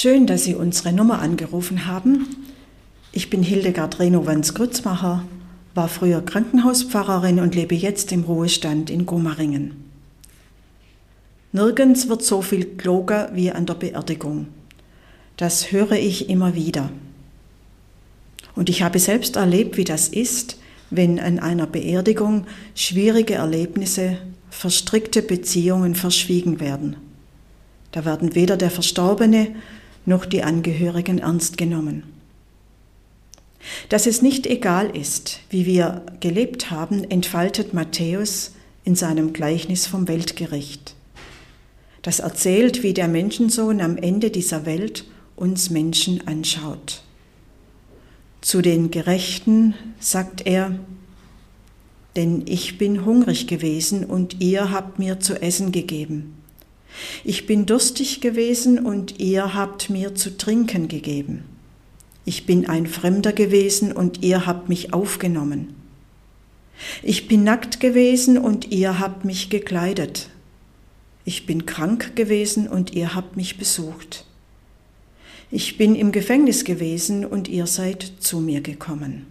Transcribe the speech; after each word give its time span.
Schön, 0.00 0.28
dass 0.28 0.44
Sie 0.44 0.54
unsere 0.54 0.92
Nummer 0.92 1.18
angerufen 1.18 1.86
haben. 1.86 2.28
Ich 3.10 3.30
bin 3.30 3.42
Hildegard 3.42 3.98
Renowans-Grützmacher, 3.98 5.24
war 5.74 5.88
früher 5.88 6.24
Krankenhauspfarrerin 6.24 7.40
und 7.40 7.56
lebe 7.56 7.74
jetzt 7.74 8.12
im 8.12 8.22
Ruhestand 8.22 8.90
in 8.90 9.06
Gomaringen. 9.06 9.74
Nirgends 11.50 12.08
wird 12.08 12.22
so 12.22 12.42
viel 12.42 12.76
gelogen 12.76 13.26
wie 13.32 13.50
an 13.50 13.66
der 13.66 13.74
Beerdigung. 13.74 14.46
Das 15.36 15.72
höre 15.72 15.94
ich 15.94 16.30
immer 16.30 16.54
wieder. 16.54 16.90
Und 18.54 18.68
ich 18.68 18.82
habe 18.82 19.00
selbst 19.00 19.34
erlebt, 19.34 19.78
wie 19.78 19.84
das 19.84 20.06
ist, 20.06 20.60
wenn 20.90 21.18
an 21.18 21.40
einer 21.40 21.66
Beerdigung 21.66 22.46
schwierige 22.76 23.34
Erlebnisse, 23.34 24.18
verstrickte 24.48 25.22
Beziehungen 25.22 25.96
verschwiegen 25.96 26.60
werden. 26.60 26.94
Da 27.90 28.04
werden 28.04 28.36
weder 28.36 28.56
der 28.56 28.70
Verstorbene 28.70 29.56
noch 30.08 30.24
die 30.24 30.42
Angehörigen 30.42 31.18
ernst 31.18 31.56
genommen. 31.58 32.02
Dass 33.88 34.06
es 34.06 34.22
nicht 34.22 34.46
egal 34.46 34.96
ist, 34.96 35.40
wie 35.50 35.66
wir 35.66 36.02
gelebt 36.20 36.70
haben, 36.70 37.04
entfaltet 37.04 37.74
Matthäus 37.74 38.52
in 38.84 38.94
seinem 38.94 39.32
Gleichnis 39.32 39.86
vom 39.86 40.08
Weltgericht. 40.08 40.94
Das 42.02 42.20
erzählt, 42.20 42.82
wie 42.82 42.94
der 42.94 43.08
Menschensohn 43.08 43.80
am 43.80 43.96
Ende 43.96 44.30
dieser 44.30 44.64
Welt 44.64 45.04
uns 45.36 45.70
Menschen 45.70 46.26
anschaut. 46.26 47.02
Zu 48.40 48.62
den 48.62 48.90
Gerechten 48.90 49.74
sagt 49.98 50.46
er, 50.46 50.78
denn 52.16 52.44
ich 52.46 52.78
bin 52.78 53.04
hungrig 53.04 53.46
gewesen 53.46 54.04
und 54.04 54.40
ihr 54.40 54.70
habt 54.70 54.98
mir 54.98 55.20
zu 55.20 55.40
essen 55.42 55.70
gegeben. 55.70 56.37
Ich 57.24 57.46
bin 57.46 57.66
durstig 57.66 58.20
gewesen 58.20 58.78
und 58.78 59.20
ihr 59.20 59.54
habt 59.54 59.90
mir 59.90 60.14
zu 60.14 60.36
trinken 60.36 60.88
gegeben. 60.88 61.44
Ich 62.24 62.46
bin 62.46 62.68
ein 62.68 62.86
Fremder 62.86 63.32
gewesen 63.32 63.92
und 63.92 64.22
ihr 64.22 64.46
habt 64.46 64.68
mich 64.68 64.92
aufgenommen. 64.92 65.74
Ich 67.02 67.26
bin 67.26 67.44
nackt 67.44 67.80
gewesen 67.80 68.38
und 68.38 68.70
ihr 68.70 68.98
habt 68.98 69.24
mich 69.24 69.50
gekleidet. 69.50 70.28
Ich 71.24 71.46
bin 71.46 71.66
krank 71.66 72.16
gewesen 72.16 72.68
und 72.68 72.94
ihr 72.94 73.14
habt 73.14 73.36
mich 73.36 73.58
besucht. 73.58 74.24
Ich 75.50 75.78
bin 75.78 75.94
im 75.94 76.12
Gefängnis 76.12 76.64
gewesen 76.64 77.24
und 77.24 77.48
ihr 77.48 77.66
seid 77.66 78.12
zu 78.20 78.40
mir 78.40 78.60
gekommen. 78.60 79.26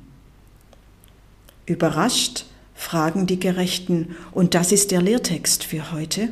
Überrascht 1.65 2.45
fragen 2.73 3.27
die 3.27 3.39
Gerechten, 3.39 4.15
und 4.31 4.53
das 4.53 4.71
ist 4.71 4.91
der 4.91 5.01
Lehrtext 5.01 5.63
für 5.63 5.91
heute 5.91 6.29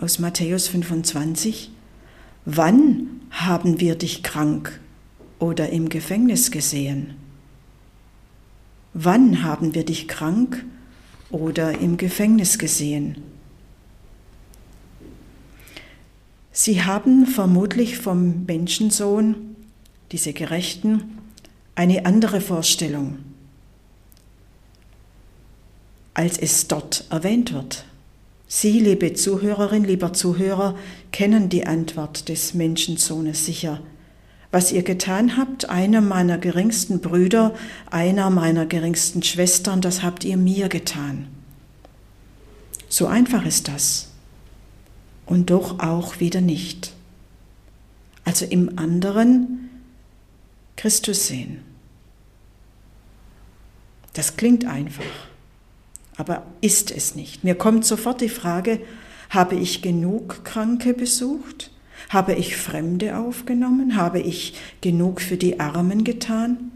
aus 0.00 0.18
Matthäus 0.18 0.68
25, 0.68 1.70
wann 2.44 3.20
haben 3.30 3.80
wir 3.80 3.96
dich 3.96 4.22
krank 4.22 4.80
oder 5.38 5.70
im 5.70 5.88
Gefängnis 5.88 6.50
gesehen? 6.50 7.16
Wann 8.94 9.42
haben 9.42 9.74
wir 9.74 9.84
dich 9.84 10.08
krank 10.08 10.64
oder 11.30 11.78
im 11.78 11.96
Gefängnis 11.96 12.58
gesehen? 12.58 13.22
Sie 16.52 16.82
haben 16.84 17.26
vermutlich 17.26 17.98
vom 17.98 18.44
Menschensohn, 18.46 19.56
diese 20.10 20.32
Gerechten, 20.32 21.18
eine 21.74 22.06
andere 22.06 22.40
Vorstellung, 22.40 23.18
als 26.14 26.38
es 26.38 26.66
dort 26.66 27.04
erwähnt 27.10 27.52
wird. 27.52 27.84
Sie, 28.50 28.80
liebe 28.80 29.12
Zuhörerin, 29.12 29.84
lieber 29.84 30.14
Zuhörer, 30.14 30.74
kennen 31.12 31.50
die 31.50 31.66
Antwort 31.66 32.30
des 32.30 32.54
Menschensohnes 32.54 33.44
sicher. 33.44 33.80
Was 34.50 34.72
ihr 34.72 34.82
getan 34.82 35.36
habt, 35.36 35.68
einer 35.68 36.00
meiner 36.00 36.38
geringsten 36.38 37.00
Brüder, 37.00 37.54
einer 37.90 38.30
meiner 38.30 38.64
geringsten 38.64 39.22
Schwestern, 39.22 39.82
das 39.82 40.02
habt 40.02 40.24
ihr 40.24 40.38
mir 40.38 40.70
getan. 40.70 41.28
So 42.88 43.06
einfach 43.06 43.44
ist 43.44 43.68
das. 43.68 44.08
Und 45.26 45.50
doch 45.50 45.80
auch 45.80 46.20
wieder 46.20 46.40
nicht. 46.40 46.94
Also 48.24 48.46
im 48.46 48.78
anderen 48.78 49.68
Christus 50.76 51.26
sehen. 51.26 51.60
Das 54.14 54.38
klingt 54.38 54.64
einfach 54.64 55.04
aber 56.18 56.42
ist 56.60 56.90
es 56.90 57.14
nicht. 57.14 57.44
Mir 57.44 57.54
kommt 57.54 57.86
sofort 57.86 58.20
die 58.20 58.28
Frage, 58.28 58.80
habe 59.30 59.54
ich 59.54 59.80
genug 59.80 60.44
Kranke 60.44 60.92
besucht? 60.92 61.70
Habe 62.10 62.34
ich 62.34 62.56
Fremde 62.56 63.16
aufgenommen? 63.16 63.96
Habe 63.96 64.20
ich 64.20 64.54
genug 64.80 65.20
für 65.20 65.36
die 65.36 65.60
Armen 65.60 66.04
getan? 66.04 66.72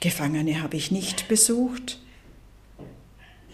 Gefangene 0.00 0.62
habe 0.62 0.76
ich 0.76 0.90
nicht 0.90 1.28
besucht. 1.28 2.00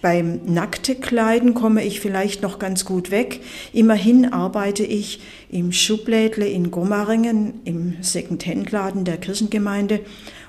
Beim 0.01 0.41
nackte 0.45 0.95
Kleiden 0.95 1.55
komme 1.55 1.83
ich 1.83 2.01
vielleicht 2.01 2.43
noch 2.43 2.59
ganz 2.59 2.85
gut 2.85 3.11
weg. 3.11 3.41
Immerhin 3.73 4.33
arbeite 4.33 4.85
ich 4.85 5.21
im 5.51 5.73
Schublädle 5.73 6.47
in 6.47 6.71
Gomaringen, 6.71 7.61
im 7.65 7.97
Second-Hand-Laden 8.03 9.05
der 9.05 9.17
Kirchengemeinde 9.17 10.01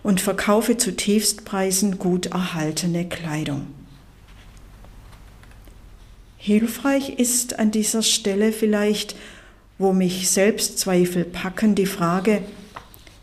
und 0.03 0.19
verkaufe 0.19 0.75
zu 0.75 0.93
Tiefstpreisen 0.93 1.99
gut 1.99 2.27
erhaltene 2.27 3.07
Kleidung. 3.07 3.67
Hilfreich 6.45 7.09
ist 7.17 7.57
an 7.57 7.71
dieser 7.71 8.03
Stelle 8.03 8.51
vielleicht, 8.51 9.15
wo 9.79 9.93
mich 9.93 10.29
Selbstzweifel 10.29 11.23
packen, 11.25 11.73
die 11.73 11.87
Frage, 11.87 12.43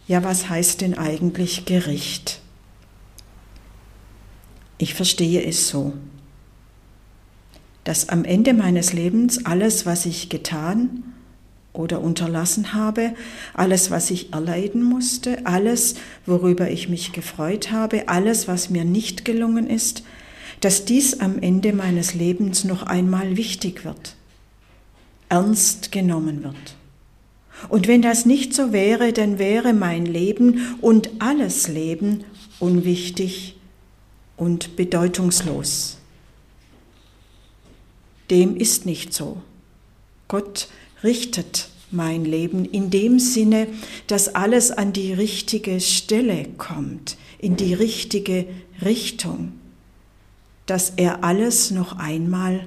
ja, 0.09 0.25
was 0.25 0.49
heißt 0.49 0.81
denn 0.81 0.99
eigentlich 0.99 1.65
Gericht? 1.65 2.41
Ich 4.77 4.94
verstehe 4.94 5.41
es 5.44 5.69
so, 5.69 5.93
dass 7.84 8.09
am 8.09 8.25
Ende 8.25 8.55
meines 8.55 8.93
Lebens 8.93 9.47
alles, 9.47 9.87
was 9.87 10.05
ich 10.05 10.28
getan 10.28 11.05
oder 11.72 12.00
unterlassen 12.00 12.75
habe, 12.75 13.15
alles, 13.55 13.93
was 13.93 14.11
ich 14.11 14.32
erleiden 14.32 14.82
musste, 14.82 15.47
alles, 15.47 15.94
worüber 16.27 16.72
ich 16.72 16.88
mich 16.88 17.12
gefreut 17.12 17.71
habe, 17.71 18.09
alles, 18.09 18.49
was 18.49 18.69
mir 18.69 18.84
nicht 18.84 19.25
gelungen 19.25 19.71
ist, 19.71 20.03
dass 20.62 20.84
dies 20.84 21.19
am 21.19 21.41
Ende 21.41 21.73
meines 21.73 22.15
Lebens 22.15 22.62
noch 22.65 22.84
einmal 22.84 23.37
wichtig 23.37 23.84
wird, 23.84 24.15
ernst 25.28 25.91
genommen 25.91 26.45
wird. 26.45 26.77
Und 27.69 27.89
wenn 27.89 28.00
das 28.00 28.27
nicht 28.27 28.55
so 28.55 28.73
wäre, 28.73 29.12
dann 29.12 29.41
wäre 29.41 29.73
mein 29.73 30.06
Leben 30.06 30.77
und 30.81 31.11
alles 31.19 31.67
Leben 31.67 32.25
unwichtig 32.61 33.56
und 34.37 34.77
bedeutungslos. 34.77 35.99
Dem 38.31 38.56
ist 38.56 38.87
nicht 38.87 39.12
so. 39.12 39.43
Gott 40.29 40.69
richtet 41.03 41.69
mein 41.91 42.25
Leben 42.25 42.65
in 42.65 42.89
dem 42.89 43.19
Sinne, 43.19 43.67
dass 44.06 44.34
alles 44.37 44.71
an 44.71 44.93
die 44.93 45.12
richtige 45.12 45.81
Stelle 45.81 46.47
kommt, 46.56 47.17
in 47.39 47.56
die 47.56 47.75
richtige 47.75 48.47
Richtung 48.84 49.55
dass 50.67 50.91
er 50.91 51.25
alles 51.25 51.71
noch 51.71 51.99
einmal 51.99 52.67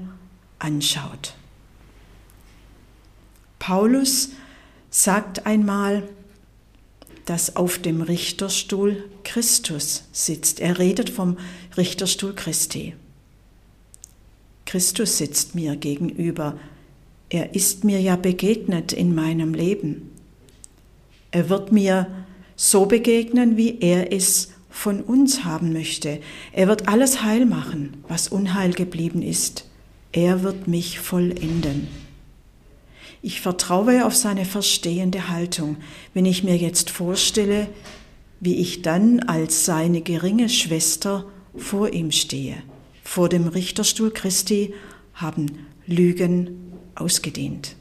anschaut. 0.60 1.34
Paulus 3.60 4.30
sagt 4.90 5.46
einmal, 5.46 6.04
dass 7.26 7.56
auf 7.56 7.80
dem 7.80 8.02
Richterstuhl 8.02 9.10
Christus 9.24 10.04
sitzt. 10.12 10.60
Er 10.60 10.78
redet 10.78 11.10
vom 11.10 11.38
Richterstuhl 11.76 12.36
Christi. 12.36 12.94
Christus 14.66 15.18
sitzt 15.18 15.56
mir 15.56 15.76
gegenüber. 15.76 16.60
Er 17.30 17.56
ist 17.56 17.84
mir 17.84 18.00
ja 18.00 18.16
begegnet 18.16 18.94
in 18.94 19.16
meinem 19.16 19.54
Leben. 19.54 20.12
Er 21.32 21.50
wird 21.50 21.72
mir 21.72 22.08
so 22.56 22.86
begegnen, 22.86 23.58
wie 23.58 23.80
er 23.80 24.14
es 24.14 24.52
von 24.76 25.00
uns 25.00 25.46
haben 25.46 25.72
möchte. 25.72 26.20
Er 26.52 26.68
wird 26.68 26.90
alles 26.90 27.24
heil 27.24 27.46
machen, 27.46 27.94
was 28.10 28.28
unheil 28.28 28.74
geblieben 28.74 29.22
ist. 29.22 29.70
Er 30.12 30.44
wird 30.44 30.68
mich 30.68 31.00
vollenden. 31.00 31.88
Ich 33.22 33.40
vertraue 33.40 34.06
auf 34.06 34.14
seine 34.14 34.44
verstehende 34.44 35.30
Haltung, 35.30 35.78
wenn 36.14 36.26
ich 36.26 36.44
mir 36.44 36.58
jetzt 36.58 36.90
vorstelle, 36.90 37.68
wie 38.42 38.56
ich 38.56 38.82
dann 38.82 39.22
als 39.22 39.64
seine 39.64 40.02
geringe 40.02 40.50
Schwester 40.50 41.26
vor 41.56 41.94
ihm 41.94 42.12
stehe. 42.12 42.58
Vor 43.02 43.30
dem 43.30 43.48
Richterstuhl 43.48 44.12
Christi 44.12 44.74
haben 45.14 45.66
Lügen 45.88 46.74
ausgedient. 46.96 47.78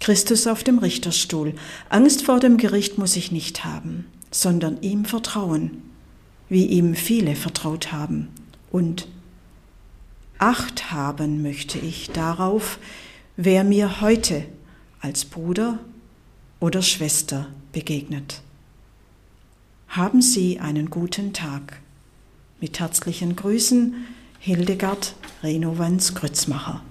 Christus 0.00 0.46
auf 0.46 0.62
dem 0.62 0.78
Richterstuhl. 0.78 1.54
Angst 1.88 2.22
vor 2.22 2.38
dem 2.38 2.56
Gericht 2.56 2.98
muss 2.98 3.16
ich 3.16 3.32
nicht 3.32 3.64
haben 3.64 4.06
sondern 4.34 4.82
ihm 4.82 5.04
vertrauen, 5.04 5.82
wie 6.48 6.66
ihm 6.66 6.96
viele 6.96 7.36
vertraut 7.36 7.92
haben. 7.92 8.28
Und 8.72 9.06
Acht 10.38 10.90
haben 10.90 11.42
möchte 11.42 11.78
ich 11.78 12.10
darauf, 12.10 12.78
wer 13.36 13.62
mir 13.62 14.00
heute 14.00 14.44
als 15.00 15.24
Bruder 15.24 15.78
oder 16.58 16.82
Schwester 16.82 17.46
begegnet. 17.72 18.42
Haben 19.86 20.20
Sie 20.20 20.58
einen 20.58 20.90
guten 20.90 21.32
Tag. 21.32 21.80
Mit 22.60 22.80
herzlichen 22.80 23.36
Grüßen, 23.36 23.94
Hildegard 24.40 25.14
Renovans 25.44 26.16
Grützmacher. 26.16 26.82